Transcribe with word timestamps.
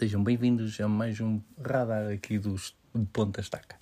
Sejam 0.00 0.24
bem-vindos 0.24 0.80
a 0.80 0.88
mais 0.88 1.20
um 1.20 1.42
radar 1.62 2.10
aqui 2.10 2.38
dos 2.38 2.74
de 2.94 3.04
Ponta 3.12 3.42
Estaca. 3.42 3.76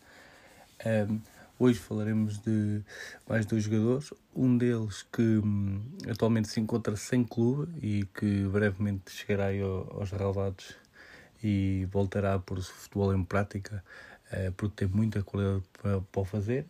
Um, 0.84 1.21
hoje 1.60 1.78
falaremos 1.78 2.38
de 2.38 2.82
mais 3.28 3.46
dois 3.46 3.62
jogadores, 3.62 4.12
um 4.34 4.58
deles 4.58 5.06
que 5.12 5.22
um, 5.22 5.80
atualmente 6.10 6.48
se 6.48 6.58
encontra 6.58 6.96
sem 6.96 7.22
clube 7.22 7.72
e 7.80 8.04
que 8.06 8.42
brevemente 8.48 9.12
chegará 9.12 9.46
aos 9.92 10.10
relevados 10.10 10.74
e 11.40 11.87
voltará 11.88 12.37
por 12.37 12.60
futebol 12.60 13.14
em 13.14 13.22
prática 13.22 13.85
uh, 14.32 14.50
porque 14.56 14.87
tem 14.87 14.88
muita 14.88 15.22
qualidade 15.22 15.62
para, 15.80 16.00
para 16.00 16.20
o 16.20 16.24
fazer. 16.24 16.66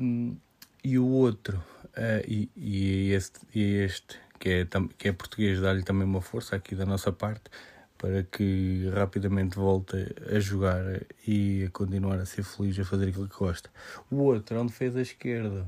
Um, 0.00 0.34
e 0.82 0.98
o 0.98 1.06
outro, 1.06 1.58
uh, 1.88 2.24
e, 2.26 2.48
e, 2.56 3.12
este, 3.12 3.40
e 3.54 3.64
este 3.84 4.18
que 4.38 4.48
é, 4.48 4.66
que 4.96 5.08
é 5.08 5.12
português, 5.12 5.60
dá-lhe 5.60 5.82
também 5.82 6.06
uma 6.06 6.22
força 6.22 6.56
aqui 6.56 6.74
da 6.74 6.86
nossa 6.86 7.12
parte 7.12 7.50
para 7.98 8.22
que 8.22 8.88
rapidamente 8.94 9.56
volte 9.56 9.96
a 10.30 10.38
jogar 10.38 10.84
e 11.26 11.64
a 11.64 11.70
continuar 11.70 12.18
a 12.18 12.24
ser 12.24 12.44
feliz 12.44 12.78
a 12.78 12.84
fazer 12.84 13.08
aquilo 13.08 13.28
que 13.28 13.36
gosta. 13.36 13.68
O 14.10 14.16
outro 14.18 14.56
é 14.56 14.60
um 14.60 14.66
defesa 14.66 15.02
esquerda 15.02 15.66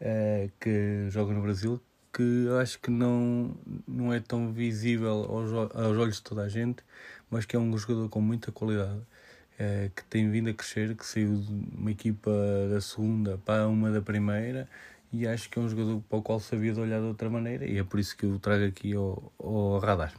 uh, 0.00 0.50
que 0.60 1.08
joga 1.10 1.34
no 1.34 1.42
Brasil, 1.42 1.80
que 2.12 2.22
eu 2.22 2.58
acho 2.58 2.78
que 2.78 2.90
não, 2.90 3.56
não 3.86 4.12
é 4.12 4.20
tão 4.20 4.52
visível 4.52 5.10
aos, 5.10 5.52
aos 5.52 5.98
olhos 5.98 6.16
de 6.16 6.22
toda 6.22 6.42
a 6.42 6.48
gente, 6.48 6.84
mas 7.28 7.44
que 7.44 7.56
é 7.56 7.58
um 7.58 7.76
jogador 7.76 8.08
com 8.08 8.20
muita 8.20 8.52
qualidade, 8.52 8.98
uh, 8.98 9.90
que 9.96 10.04
tem 10.04 10.30
vindo 10.30 10.48
a 10.48 10.54
crescer, 10.54 10.94
que 10.94 11.04
saiu 11.04 11.34
de 11.36 11.52
uma 11.76 11.90
equipa 11.90 12.30
da 12.70 12.80
segunda 12.80 13.36
para 13.44 13.66
uma 13.66 13.90
da 13.90 14.00
primeira 14.00 14.68
e 15.12 15.26
acho 15.26 15.50
que 15.50 15.58
é 15.58 15.62
um 15.62 15.68
jogador 15.68 16.00
para 16.08 16.18
o 16.18 16.22
qual 16.22 16.40
sabia 16.40 16.72
de 16.72 16.80
olhar 16.80 17.00
de 17.00 17.06
outra 17.06 17.28
maneira 17.28 17.66
e 17.66 17.78
é 17.78 17.84
por 17.84 18.00
isso 18.00 18.16
que 18.16 18.24
eu 18.24 18.30
o 18.34 18.38
trago 18.38 18.64
aqui 18.64 18.94
ao, 18.94 19.32
ao 19.38 19.78
radar. 19.78 20.14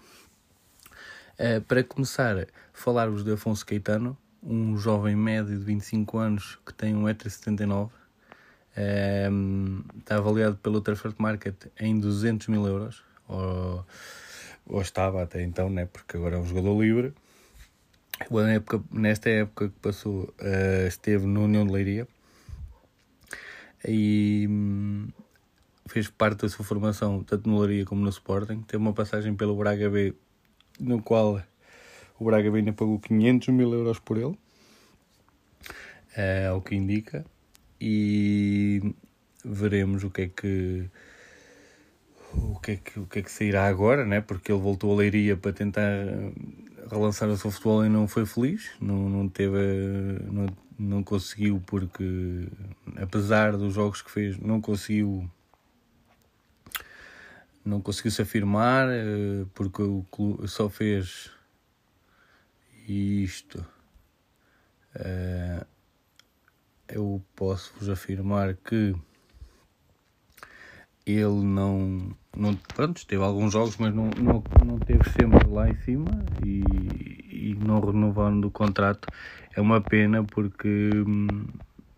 Uh, 1.34 1.60
para 1.62 1.84
começar, 1.84 2.48
falar-vos 2.72 3.24
de 3.24 3.32
Afonso 3.32 3.66
Caetano, 3.66 4.16
um 4.44 4.78
jovem 4.78 5.16
médio 5.16 5.58
de 5.58 5.64
25 5.64 6.18
anos 6.20 6.60
que 6.64 6.72
tem 6.72 6.94
1,79m, 6.94 7.90
uh, 7.90 7.92
está 9.98 10.18
avaliado 10.18 10.58
pelo 10.58 10.80
Transfer 10.80 11.12
Market 11.18 11.56
em 11.80 12.00
200 12.00 12.48
mil 12.50 12.68
euros, 12.68 13.04
ou, 13.28 13.84
ou, 14.68 14.82
estava 14.82 15.24
até 15.24 15.42
então, 15.42 15.72
né, 15.72 15.88
porque 15.88 16.18
agora 16.18 16.36
é 16.36 16.40
um 16.40 16.46
jogador 16.46 16.80
livre. 16.80 17.14
Época, 18.54 18.82
nesta 18.92 19.30
época 19.30 19.70
que 19.70 19.80
passou, 19.80 20.34
uh, 20.40 20.88
esteve 20.88 21.26
no 21.26 21.46
União 21.46 21.66
de 21.66 21.74
Leiria 21.74 22.08
e 23.88 24.46
hum, 24.48 25.08
fez 25.88 26.10
parte 26.10 26.44
da 26.44 26.50
sua 26.50 26.64
formação 26.64 27.24
tanto 27.24 27.50
no 27.50 27.60
Leiria 27.60 27.86
como 27.86 28.02
no 28.02 28.10
Sporting. 28.10 28.62
Teve 28.62 28.78
uma 28.78 28.94
passagem 28.94 29.36
pelo 29.36 29.56
Braga 29.56 29.90
B 29.90 30.14
no 30.80 31.02
qual 31.02 31.42
o 32.20 32.26
Braga 32.26 32.54
ainda 32.56 32.74
pagou 32.74 33.00
500 33.00 33.50
mil 33.50 33.74
euros 33.74 34.00
por 34.00 34.18
ele, 34.18 34.38
é 36.16 36.52
o 36.52 36.62
que 36.62 36.76
indica, 36.76 37.26
e 37.80 38.94
veremos 39.44 40.04
o 40.04 40.10
que 40.10 40.22
é 40.24 40.28
que 40.28 40.90
o 42.36 42.60
que 42.60 42.72
é 42.72 42.76
que, 42.78 43.00
o 43.00 43.06
que, 43.06 43.20
é 43.20 43.22
que 43.22 43.32
sairá 43.32 43.68
agora, 43.68 44.06
né? 44.06 44.22
porque 44.22 44.52
ele 44.52 44.62
voltou 44.62 44.92
a 44.92 44.96
Leiria 44.96 45.38
para 45.38 45.54
tentar 45.54 45.92
relançar 46.90 47.30
o 47.30 47.38
seu 47.38 47.52
futebol 47.52 47.86
e 47.86 47.90
não 47.90 48.08
foi 48.08 48.26
feliz, 48.26 48.72
não, 48.82 49.10
não 49.10 49.30
teve, 49.30 49.58
não, 50.32 50.48
não 50.78 51.04
conseguiu 51.04 51.62
porque 51.66 52.48
apesar 52.98 53.56
dos 53.56 53.74
jogos 53.74 54.02
que 54.02 54.12
fez, 54.12 54.38
não 54.40 54.60
conseguiu 54.60 55.30
não 57.66 57.82
conseguiu 57.82 58.12
se 58.12 58.22
afirmar 58.22 58.88
eh, 58.90 59.46
porque 59.54 59.82
o 59.82 60.06
clube 60.12 60.48
só 60.48 60.70
fez 60.70 61.32
isto. 62.88 63.66
Eh, 64.96 65.66
eu 66.90 67.24
posso 67.36 67.74
vos 67.80 67.90
afirmar 67.90 68.56
que 68.56 68.96
ele 71.06 71.44
não, 71.44 72.16
não 72.36 72.56
pronto, 72.56 73.06
teve 73.06 73.24
alguns 73.24 73.52
jogos, 73.52 73.78
mas 73.78 73.94
não, 73.94 74.10
não, 74.18 74.44
não 74.66 74.80
teve 74.80 75.10
sempre 75.10 75.48
lá 75.50 75.70
em 75.70 75.76
cima 75.82 76.12
e, 76.46 76.64
e 77.52 77.56
não 77.56 77.80
renovando 77.80 78.46
o 78.46 78.52
contrato 78.52 79.08
é 79.56 79.62
uma 79.62 79.82
pena 79.82 80.24
porque 80.24 80.90
hum, 81.06 81.46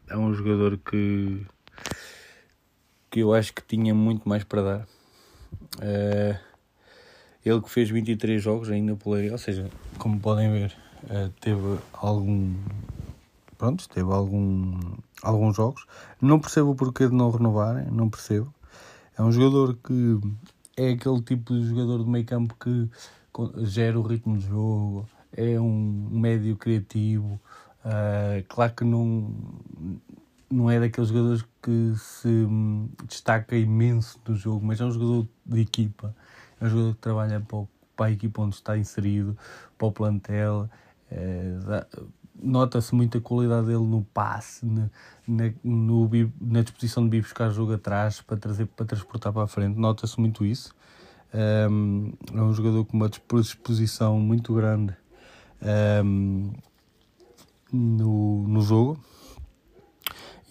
é 0.10 0.18
um 0.18 0.34
jogador 0.34 0.78
que, 0.78 1.46
que 3.10 3.20
eu 3.20 3.34
acho 3.34 3.54
que 3.54 3.62
tinha 3.64 3.94
muito 3.94 4.28
mais 4.28 4.44
para 4.44 4.62
dar 4.62 4.88
Uh, 5.78 6.38
ele 7.46 7.62
que 7.62 7.70
fez 7.70 7.90
23 7.90 8.42
jogos 8.42 8.70
ainda 8.70 8.96
pela 8.96 9.18
ou 9.32 9.38
seja, 9.38 9.70
como 10.00 10.20
podem 10.20 10.52
ver, 10.52 10.76
uh, 11.04 11.30
teve 11.40 11.78
algum. 11.94 12.54
Pronto, 13.58 13.88
teve 13.88 14.12
algum, 14.12 14.98
alguns 15.22 15.56
jogos. 15.56 15.86
Não 16.22 16.40
percebo 16.40 16.72
o 16.72 16.76
porquê 16.76 17.08
de 17.08 17.14
não 17.14 17.30
renovarem, 17.30 17.86
não 17.92 18.10
percebo. 18.10 18.54
É 19.18 19.22
um 19.22 19.32
jogador 19.32 19.78
que 19.78 20.20
é 20.76 20.90
aquele 20.90 21.22
tipo 21.22 21.54
de 21.54 21.68
jogador 21.68 22.04
de 22.04 22.10
meio 22.10 22.26
campo 22.26 22.56
que 22.60 22.90
gera 23.64 23.98
o 24.00 24.02
ritmo 24.02 24.38
de 24.38 24.48
jogo, 24.48 25.08
é 25.36 25.60
um 25.60 26.10
médio 26.12 26.56
criativo. 26.56 27.40
Uh, 27.86 28.44
claro 28.48 28.74
que 28.74 28.84
não, 28.84 29.32
não 30.56 30.72
é 30.72 30.80
daqueles 30.80 31.10
jogadores 31.10 31.44
que 31.62 31.94
se 31.98 32.28
hum, 32.28 32.90
destaca 33.08 33.56
imenso 33.58 34.20
do 34.24 34.34
jogo, 34.36 34.66
mas 34.66 34.80
é 34.80 34.86
um 34.86 34.92
jogador 34.92 35.28
de 35.46 35.62
equipa, 35.62 36.16
é 36.62 36.66
um 36.66 36.70
jogador 36.70 36.94
que 36.94 37.02
trabalha 37.02 37.42
para, 37.42 37.68
para 37.96 38.06
a 38.06 38.12
equipa 38.12 38.42
onde 38.42 38.56
está 38.56 38.78
inserido, 38.78 39.38
para 39.78 39.88
o 39.88 39.92
plantel. 39.92 40.70
É, 41.12 41.86
Nota-se 42.42 42.94
muita 42.94 43.20
qualidade 43.22 43.68
dele 43.68 43.86
no 43.86 44.04
passe, 44.14 44.66
na, 44.66 44.90
na, 45.28 45.54
no, 45.64 46.10
na 46.42 46.62
disposição 46.62 47.04
de 47.04 47.10
vir 47.10 47.22
buscar 47.22 47.50
jogo 47.50 47.74
atrás 47.74 48.22
para, 48.22 48.36
trazer, 48.38 48.66
para 48.66 48.86
transportar 48.86 49.32
para 49.32 49.44
a 49.44 49.48
frente. 49.48 49.78
Nota-se 49.78 50.20
muito 50.20 50.46
isso. 50.46 50.74
É, 51.34 51.66
é 51.66 52.42
um 52.42 52.54
jogador 52.54 52.86
com 52.86 52.98
uma 52.98 53.10
disposição 53.10 54.20
muito 54.20 54.54
grande 54.54 54.96
é, 55.62 56.02
no, 57.72 58.48
no 58.48 58.62
jogo 58.62 59.00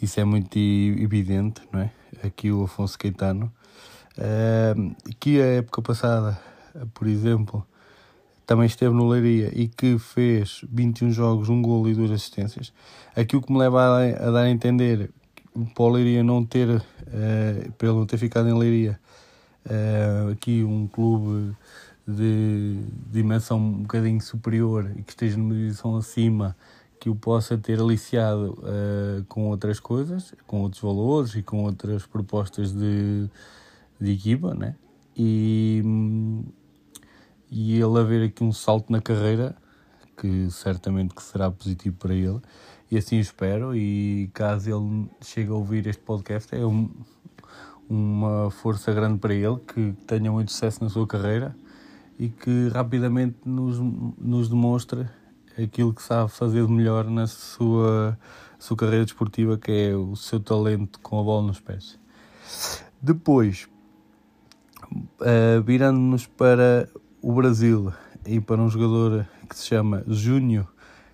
isso 0.00 0.20
é 0.20 0.24
muito 0.24 0.58
evidente, 0.58 1.62
não 1.72 1.80
é? 1.80 1.90
Aqui 2.22 2.50
o 2.50 2.64
Afonso 2.64 2.98
Caetano, 2.98 3.52
que 5.18 5.40
a 5.40 5.46
época 5.46 5.82
passada, 5.82 6.40
por 6.94 7.06
exemplo, 7.06 7.66
também 8.46 8.66
esteve 8.66 8.94
no 8.94 9.08
Leiria 9.08 9.50
e 9.54 9.68
que 9.68 9.98
fez 9.98 10.64
21 10.70 11.10
jogos, 11.10 11.48
um 11.48 11.62
gol 11.62 11.88
e 11.88 11.94
duas 11.94 12.10
assistências. 12.10 12.72
Aqui 13.16 13.36
o 13.36 13.42
que 13.42 13.52
me 13.52 13.58
leva 13.58 14.04
a, 14.04 14.30
dar 14.30 14.42
a 14.42 14.50
entender 14.50 15.10
para 15.74 15.84
o 15.84 15.88
Leiria 15.88 16.22
não 16.22 16.44
ter, 16.44 16.68
uh, 16.68 16.82
não 17.82 18.06
ter 18.06 18.18
ficado 18.18 18.48
em 18.48 18.58
Leiria, 18.58 18.98
uh, 19.66 20.32
aqui 20.32 20.62
um 20.62 20.86
clube 20.86 21.56
de 22.06 22.80
dimensão 23.10 23.58
um 23.58 23.82
bocadinho 23.82 24.20
superior 24.20 24.90
e 24.96 25.02
que 25.02 25.12
esteja 25.12 25.38
numa 25.38 25.54
divisão 25.54 25.96
acima 25.96 26.54
que 27.00 27.10
o 27.10 27.14
possa 27.14 27.58
ter 27.58 27.80
aliciado 27.80 28.58
uh, 28.60 29.24
com 29.28 29.48
outras 29.48 29.78
coisas, 29.78 30.34
com 30.46 30.62
outros 30.62 30.80
valores 30.80 31.34
e 31.34 31.42
com 31.42 31.64
outras 31.64 32.06
propostas 32.06 32.72
de, 32.72 33.28
de 34.00 34.12
equipa, 34.12 34.54
né? 34.54 34.74
E, 35.16 35.82
e 37.50 37.74
ele 37.74 37.98
haver 37.98 38.26
aqui 38.26 38.42
um 38.42 38.52
salto 38.52 38.90
na 38.90 39.00
carreira 39.00 39.54
que 40.16 40.50
certamente 40.50 41.14
que 41.14 41.22
será 41.22 41.50
positivo 41.50 41.96
para 41.96 42.14
ele 42.14 42.40
e 42.90 42.96
assim 42.96 43.18
espero 43.18 43.76
e 43.76 44.30
caso 44.32 44.70
ele 44.70 45.08
chegue 45.20 45.50
a 45.50 45.54
ouvir 45.54 45.86
este 45.86 46.02
podcast 46.02 46.54
é 46.54 46.64
um, 46.64 46.88
uma 47.88 48.50
força 48.50 48.92
grande 48.92 49.18
para 49.18 49.34
ele 49.34 49.58
que 49.58 49.92
tenha 50.06 50.30
muito 50.30 50.52
sucesso 50.52 50.82
na 50.82 50.90
sua 50.90 51.06
carreira 51.06 51.56
e 52.18 52.28
que 52.28 52.68
rapidamente 52.68 53.36
nos, 53.44 53.78
nos 54.18 54.48
demonstre 54.48 55.06
aquilo 55.62 55.92
que 55.92 56.02
sabe 56.02 56.30
fazer 56.30 56.66
de 56.66 56.72
melhor 56.72 57.04
na 57.04 57.26
sua, 57.26 58.18
sua 58.58 58.76
carreira 58.76 59.04
desportiva, 59.04 59.56
que 59.56 59.70
é 59.70 59.94
o 59.94 60.16
seu 60.16 60.40
talento 60.40 60.98
com 61.00 61.20
a 61.20 61.22
bola 61.22 61.46
nos 61.46 61.60
pés. 61.60 61.98
Depois, 63.00 63.68
uh, 64.92 65.62
virando-nos 65.64 66.26
para 66.26 66.88
o 67.20 67.32
Brasil 67.32 67.92
e 68.26 68.40
para 68.40 68.60
um 68.60 68.68
jogador 68.68 69.26
que 69.48 69.56
se 69.56 69.66
chama 69.66 70.02
Júnior 70.06 70.66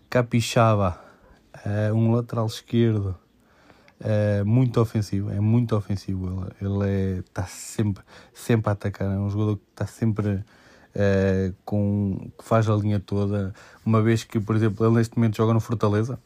Capixaba, 0.09 1.01
uh, 1.67 1.95
um 1.95 2.13
lateral 2.13 2.47
esquerdo 2.47 3.17
uh, 4.01 4.45
muito 4.45 4.81
ofensivo, 4.81 5.31
é 5.31 5.41
muito 5.41 5.77
ofensivo. 5.77 6.47
Ele, 6.61 6.75
ele 6.75 6.91
é, 6.91 7.19
está 7.19 7.45
sempre, 7.47 8.03
sempre 8.33 8.71
a 8.71 8.73
atacar, 8.73 9.11
é 9.11 9.19
um 9.19 9.31
jogador 9.31 9.57
que 9.57 9.65
está 9.73 9.87
sempre 9.87 10.45
uh, 10.95 11.55
com, 11.65 12.31
que 12.39 12.45
faz 12.45 12.69
a 12.69 12.75
linha 12.75 13.01
toda, 13.01 13.55
uma 13.85 14.03
vez 14.03 14.25
que, 14.25 14.41
por 14.41 14.57
exemplo, 14.57 14.87
ele 14.87 14.97
neste 14.97 15.17
momento 15.17 15.37
joga 15.37 15.55
no 15.55 15.61
Fortaleza. 15.61 16.19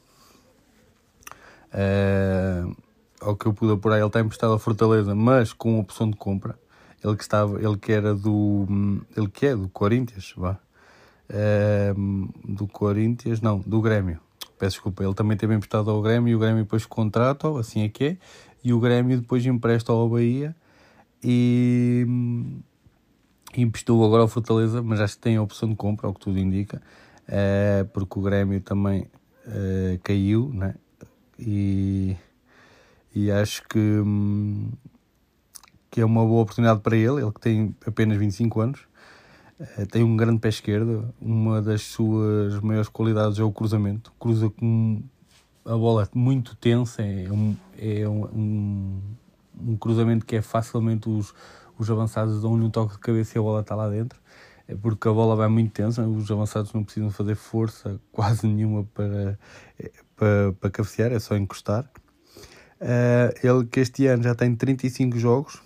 Uh, 1.73 2.77
ao 3.21 3.37
que 3.37 3.47
eu 3.47 3.55
pude 3.55 3.73
apurar, 3.73 3.97
ele 3.97 4.07
está 4.07 4.21
emprestado 4.21 4.53
a 4.53 4.59
Fortaleza, 4.59 5.15
mas 5.15 5.53
com 5.53 5.79
opção 5.81 6.11
de 6.11 6.17
compra. 6.17 6.59
Ele 7.03 7.17
que 7.17 7.23
estava, 7.23 7.61
ele 7.61 7.77
que 7.77 7.93
era 7.93 8.15
do, 8.15 8.67
ele 9.17 9.29
que 9.29 9.47
é 9.47 9.57
do 9.57 9.69
Corinthians, 9.69 10.33
vá. 10.37 10.59
uh, 11.31 12.33
do 12.45 12.67
Corinthians, 12.67 13.41
não, 13.41 13.59
do 13.61 13.81
Grêmio. 13.81 14.21
Peço 14.59 14.77
desculpa, 14.77 15.05
ele 15.05 15.15
também 15.15 15.37
teve 15.37 15.55
emprestado 15.55 15.91
ao 15.91 16.01
Grêmio 16.01 16.31
e 16.31 16.35
o 16.35 16.39
Grêmio 16.39 16.63
depois 16.63 16.87
contrata, 16.87 17.49
assim 17.59 17.83
é 17.83 17.89
que 17.89 18.05
é, 18.05 18.17
e 18.63 18.73
o 18.73 18.81
Grêmio 18.81 19.21
depois 19.21 19.45
empresta 19.45 19.93
ao 19.93 20.09
Bahia 20.09 20.55
e 21.23 22.07
emprestou 23.63 24.05
agora 24.05 24.23
ao 24.23 24.29
Fortaleza, 24.29 24.83
mas 24.83 25.01
acho 25.01 25.17
que 25.17 25.23
tem 25.23 25.37
a 25.37 25.43
opção 25.43 25.69
de 25.69 25.77
compra, 25.77 26.07
ao 26.07 26.15
que 26.15 26.21
tudo 26.21 26.39
indica, 26.39 26.81
uh, 27.29 27.85
porque 27.93 28.19
o 28.19 28.23
Grêmio 28.23 28.61
também 28.61 29.03
uh, 29.47 29.99
caiu, 30.03 30.51
né? 30.53 30.75
E, 31.39 32.17
e 33.15 33.31
acho 33.31 33.63
que, 33.69 33.79
hum, 33.79 34.71
que 35.91 36.01
é 36.01 36.05
uma 36.05 36.25
boa 36.25 36.43
oportunidade 36.43 36.81
para 36.81 36.97
ele, 36.97 37.21
ele 37.21 37.33
que 37.33 37.41
tem 37.41 37.75
apenas 37.87 38.17
25 38.17 38.61
anos, 38.61 38.81
uh, 39.61 39.87
tem 39.87 40.03
um 40.03 40.17
grande 40.17 40.41
pé 40.41 40.49
esquerdo, 40.49 41.13
uma 41.21 41.61
das 41.61 41.83
suas 41.83 42.61
maiores 42.61 42.89
qualidades 42.89 43.39
é 43.39 43.43
o 43.43 43.53
cruzamento, 43.53 44.13
cruza 44.19 44.51
com 44.51 45.03
a 45.65 45.77
bola 45.77 46.09
muito 46.15 46.55
tensa, 46.57 47.03
é 47.03 47.31
um, 47.31 47.57
é 47.79 48.09
um, 48.09 48.25
um, 48.27 49.03
um 49.69 49.77
cruzamento 49.77 50.27
que 50.27 50.37
é 50.37 50.43
facilmente 50.43 51.09
os 51.09 51.35
os 51.79 51.91
avançados 51.91 52.41
dão-lhe 52.41 52.65
um 52.65 52.71
toque 52.71 52.95
de 52.95 52.99
cabeça 53.01 53.37
e 53.37 53.39
a 53.39 53.43
bola 53.43 53.61
está 53.61 53.75
lá 53.75 53.89
dentro. 53.89 54.21
É 54.67 54.75
porque 54.75 55.09
a 55.09 55.13
bola 55.13 55.37
vai 55.37 55.49
muito 55.49 55.73
tensa, 55.73 56.07
os 56.07 56.31
avançados 56.31 56.73
não 56.73 56.83
precisam 56.83 57.11
fazer 57.11 57.35
força 57.35 58.01
quase 58.11 58.47
nenhuma 58.47 58.85
para, 58.95 59.39
para, 60.17 60.53
para 60.59 60.71
cabecear, 60.71 61.13
é 61.13 61.19
só 61.19 61.37
encostar. 61.37 61.91
Uh, 62.81 63.33
ele 63.43 63.67
que 63.67 63.81
este 63.81 64.07
ano 64.07 64.23
já 64.23 64.35
tem 64.35 64.55
35 64.55 65.19
jogos, 65.19 65.63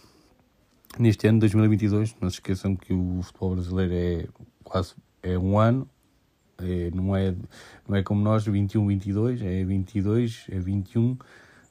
neste 0.98 1.26
ano 1.26 1.38
2022, 1.40 2.16
não 2.20 2.28
se 2.28 2.36
esqueçam 2.36 2.76
que 2.76 2.92
o 2.92 3.20
futebol 3.22 3.54
brasileiro 3.54 3.94
é 3.94 4.28
quase 4.62 4.94
é 5.22 5.38
um 5.38 5.58
ano, 5.58 5.88
é, 6.58 6.90
não, 6.92 7.16
é, 7.16 7.34
não 7.88 7.96
é 7.96 8.02
como 8.02 8.20
nós, 8.20 8.44
21, 8.44 8.86
22, 8.86 9.42
é 9.42 9.64
22, 9.64 10.46
é 10.50 10.58
21, 10.58 11.16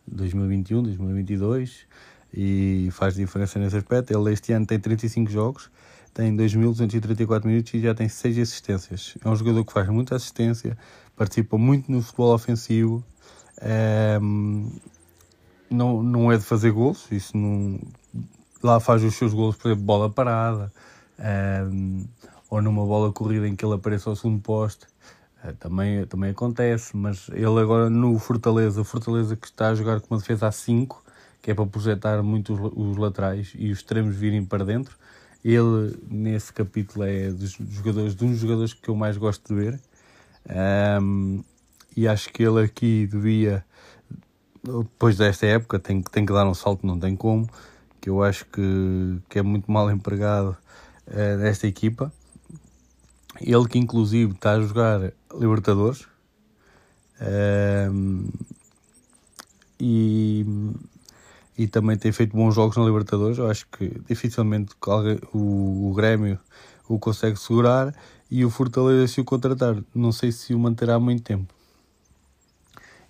2021, 0.07 0.83
2022 0.83 1.87
e 2.33 2.89
faz 2.91 3.15
diferença 3.15 3.59
nesse 3.59 3.77
aspecto. 3.77 4.11
Ele 4.11 4.33
este 4.33 4.53
ano 4.53 4.65
tem 4.65 4.79
35 4.79 5.29
jogos, 5.31 5.69
tem 6.13 6.35
2.234 6.35 7.45
minutos 7.45 7.73
e 7.73 7.81
já 7.81 7.93
tem 7.93 8.09
6 8.09 8.39
assistências. 8.39 9.17
É 9.23 9.29
um 9.29 9.35
jogador 9.35 9.63
que 9.65 9.73
faz 9.73 9.87
muita 9.89 10.15
assistência, 10.15 10.77
participa 11.15 11.57
muito 11.57 11.91
no 11.91 12.01
futebol 12.01 12.33
ofensivo. 12.33 13.03
É, 13.59 14.19
não, 15.69 16.01
não 16.01 16.31
é 16.31 16.37
de 16.37 16.43
fazer 16.43 16.71
gols, 16.71 17.07
isso 17.11 17.37
não. 17.37 17.79
Lá 18.63 18.79
faz 18.79 19.03
os 19.03 19.15
seus 19.15 19.33
gols, 19.33 19.55
por 19.55 19.69
exemplo, 19.69 19.85
bola 19.85 20.09
parada, 20.09 20.71
é, 21.19 21.61
ou 22.49 22.61
numa 22.61 22.85
bola 22.85 23.13
corrida 23.13 23.47
em 23.47 23.55
que 23.55 23.63
ele 23.63 23.75
aparece 23.75 24.07
ao 24.07 24.15
segundo 24.15 24.41
poste. 24.41 24.87
É, 25.43 25.51
também, 25.53 26.05
também 26.07 26.31
acontece, 26.31 26.97
mas 26.97 27.29
ele 27.29 27.59
agora 27.59 27.89
no 27.89 28.17
Fortaleza, 28.17 28.83
Fortaleza 28.83 29.35
que 29.35 29.45
está 29.45 29.69
a 29.69 29.75
jogar 29.75 30.01
com 30.01 30.15
uma 30.15 30.19
defesa 30.19 30.47
a 30.47 30.51
5, 30.51 31.03
que 31.47 31.51
é 31.51 31.53
para 31.53 31.65
projetar 31.65 32.21
muito 32.21 32.53
os, 32.53 32.73
os 32.75 32.97
laterais 32.97 33.53
e 33.55 33.71
os 33.71 33.77
extremos 33.77 34.17
virem 34.17 34.43
para 34.43 34.65
dentro. 34.65 34.97
Ele, 35.45 35.97
nesse 36.09 36.51
capítulo, 36.51 37.05
é 37.05 37.31
dos 37.31 37.51
jogadores, 37.51 38.13
de 38.13 38.25
um 38.25 38.31
dos 38.31 38.39
jogadores 38.39 38.73
que 38.73 38.89
eu 38.89 38.95
mais 38.97 39.15
gosto 39.15 39.47
de 39.47 39.61
ver. 39.61 39.79
Um, 41.01 41.41
e 41.95 42.05
acho 42.05 42.33
que 42.33 42.43
ele 42.43 42.61
aqui 42.61 43.07
devia, 43.07 43.63
depois 44.61 45.15
desta 45.15 45.45
época, 45.45 45.79
tem, 45.79 46.01
tem 46.01 46.25
que 46.25 46.33
dar 46.33 46.45
um 46.45 46.53
salto, 46.53 46.85
não 46.85 46.99
tem 46.99 47.15
como. 47.15 47.49
Que 48.01 48.09
eu 48.09 48.21
acho 48.21 48.45
que, 48.47 49.17
que 49.29 49.39
é 49.39 49.41
muito 49.41 49.71
mal 49.71 49.89
empregado 49.89 50.49
uh, 51.07 51.37
nesta 51.37 51.65
equipa. 51.65 52.11
Ele 53.39 53.69
que, 53.69 53.79
inclusive, 53.79 54.33
está 54.33 54.51
a 54.51 54.59
jogar 54.59 55.13
Libertadores. 55.33 56.05
Um, 57.89 58.27
e 59.79 60.16
e 61.57 61.67
também 61.67 61.97
tem 61.97 62.11
feito 62.11 62.35
bons 62.35 62.53
jogos 62.53 62.77
na 62.77 62.85
Libertadores. 62.85 63.37
Eu 63.37 63.49
acho 63.49 63.65
que 63.67 63.99
dificilmente 64.07 64.75
o, 65.33 65.93
Grêmio 65.95 66.39
o 66.87 66.99
consegue 66.99 67.37
segurar 67.37 67.93
e 68.29 68.45
o 68.45 68.49
Fortaleza 68.49 69.07
se 69.07 69.19
o 69.19 69.25
contratar. 69.25 69.75
Não 69.93 70.11
sei 70.11 70.31
se 70.31 70.53
o 70.53 70.59
manterá 70.59 70.99
muito 70.99 71.23
tempo. 71.23 71.51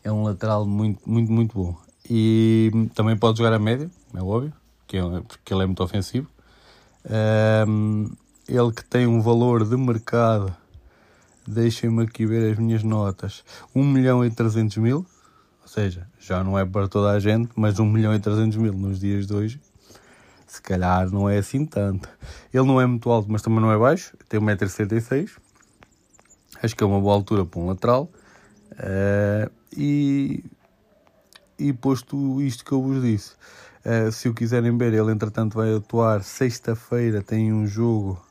É 0.03 0.11
um 0.11 0.23
lateral 0.23 0.65
muito, 0.65 1.01
muito, 1.09 1.31
muito 1.31 1.53
bom. 1.53 1.77
E 2.09 2.71
também 2.95 3.17
pode 3.17 3.37
jogar 3.37 3.53
a 3.53 3.59
média, 3.59 3.91
é 4.13 4.21
óbvio, 4.21 4.53
que 4.87 4.95
é, 4.95 5.01
porque 5.27 5.53
ele 5.53 5.63
é 5.63 5.65
muito 5.65 5.83
ofensivo. 5.83 6.29
Um, 7.67 8.09
ele 8.47 8.71
que 8.71 8.85
tem 8.85 9.05
um 9.05 9.21
valor 9.21 9.65
de 9.67 9.75
mercado, 9.75 10.55
deixem-me 11.45 12.03
aqui 12.03 12.25
ver 12.25 12.53
as 12.53 12.57
minhas 12.57 12.81
notas, 12.81 13.43
1 13.75 13.83
milhão 13.83 14.23
e 14.23 14.31
300 14.31 14.77
mil 14.77 15.05
ou 15.67 15.69
seja, 15.69 16.07
já 16.17 16.45
não 16.45 16.57
é 16.57 16.65
para 16.65 16.87
toda 16.87 17.11
a 17.11 17.19
gente, 17.19 17.49
mas 17.53 17.77
1 17.77 17.85
milhão 17.85 18.15
e 18.15 18.19
300 18.21 18.55
mil 18.55 18.71
nos 18.71 19.01
dias 19.01 19.27
de 19.27 19.33
hoje, 19.33 19.61
se 20.47 20.61
calhar 20.61 21.11
não 21.11 21.29
é 21.29 21.39
assim 21.39 21.65
tanto. 21.65 22.07
Ele 22.53 22.65
não 22.65 22.79
é 22.79 22.85
muito 22.85 23.09
alto, 23.09 23.29
mas 23.29 23.41
também 23.41 23.59
não 23.59 23.69
é 23.69 23.77
baixo, 23.77 24.15
tem 24.29 24.39
1,76m. 24.39 25.29
Acho 26.63 26.73
que 26.73 26.81
é 26.81 26.87
uma 26.87 27.01
boa 27.01 27.13
altura 27.13 27.45
para 27.45 27.59
um 27.59 27.67
lateral. 27.67 28.09
Uh, 28.71 29.51
e, 29.75 30.41
e 31.59 31.73
posto 31.73 32.41
isto 32.41 32.63
que 32.63 32.71
eu 32.71 32.81
vos 32.81 33.01
disse, 33.01 33.33
uh, 33.85 34.09
se 34.09 34.29
o 34.29 34.33
quiserem 34.33 34.77
ver, 34.77 34.93
ele 34.93 35.11
entretanto 35.11 35.55
vai 35.55 35.75
atuar 35.75 36.23
sexta-feira, 36.23 37.21
tem 37.21 37.51
um 37.51 37.67
jogo 37.67 38.25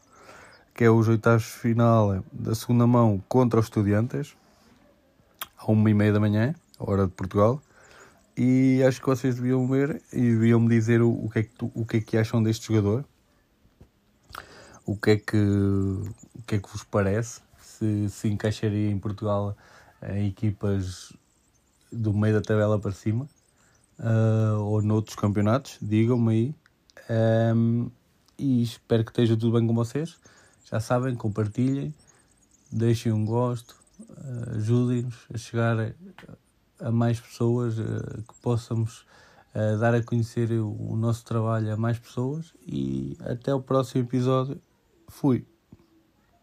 que 0.75 0.85
é 0.85 0.91
os 0.91 1.07
oitavos 1.07 1.45
final 1.45 2.25
da 2.33 2.55
segunda 2.55 2.87
mão 2.87 3.23
contra 3.29 3.61
os 3.61 3.67
estudiantes, 3.67 4.35
a 5.59 5.71
uma 5.71 5.91
e 5.91 5.95
meia 5.95 6.15
da 6.15 6.21
manhã 6.21 6.55
hora 6.79 7.07
de 7.07 7.13
Portugal. 7.13 7.63
E 8.37 8.83
acho 8.87 9.01
que 9.01 9.07
vocês 9.07 9.37
deviam 9.37 9.67
ver 9.67 10.03
e 10.13 10.21
deviam 10.21 10.61
me 10.61 10.69
dizer 10.69 11.01
o, 11.01 11.11
o, 11.11 11.31
que, 11.31 11.39
é 11.39 11.43
que 11.43 11.55
tu, 11.55 11.73
o 11.75 11.87
que 11.87 11.97
é 11.97 12.01
que 12.01 12.17
acham 12.19 12.43
deste 12.43 12.67
jogador. 12.67 13.05
O 14.85 14.97
que 14.97 15.11
é 15.13 15.17
que, 15.17 15.37
o 15.37 16.43
que, 16.47 16.57
é 16.57 16.59
que 16.59 16.69
vos 16.71 16.85
parece? 16.85 17.41
Se, 17.59 18.09
se 18.11 18.29
encaixaria 18.29 18.91
em 18.91 18.99
Portugal 18.99 19.57
em 20.03 20.29
equipas 20.29 21.13
do 21.91 22.13
meio 22.13 22.35
da 22.35 22.43
tabela 22.43 22.79
para 22.79 22.93
cima 22.93 23.29
uh, 23.99 24.61
ou 24.61 24.83
noutros 24.83 25.17
campeonatos, 25.17 25.79
digam-me 25.81 26.33
aí. 26.33 26.55
Um, 27.55 27.91
e 28.39 28.63
espero 28.63 29.05
que 29.05 29.11
esteja 29.11 29.37
tudo 29.37 29.59
bem 29.59 29.67
com 29.67 29.75
vocês. 29.75 30.17
Já 30.65 30.81
sabem, 30.81 31.15
compartilhem, 31.15 31.95
deixem 32.71 33.13
um 33.13 33.25
gosto, 33.25 33.77
uh, 34.01 34.57
ajudem-nos 34.57 35.27
a 35.33 35.39
chegar 35.39 35.95
a 36.81 36.91
mais 36.91 37.21
pessoas, 37.21 37.79
uh, 37.79 38.23
que 38.29 38.41
possamos 38.41 39.07
uh, 39.55 39.79
dar 39.79 39.95
a 39.95 40.03
conhecer 40.03 40.51
o 40.53 40.97
nosso 40.97 41.25
trabalho 41.25 41.73
a 41.73 41.77
mais 41.77 41.99
pessoas 41.99 42.55
e 42.67 43.17
até 43.21 43.55
o 43.55 43.61
próximo 43.61 44.03
episódio. 44.03 44.61
Fui. 45.09 45.47